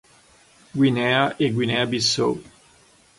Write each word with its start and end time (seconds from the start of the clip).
Guinea 0.75 1.35
e 1.43 1.47
Guinea-Bissau. 1.51 2.43